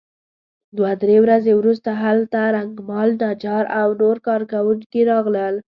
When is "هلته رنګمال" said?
2.03-3.09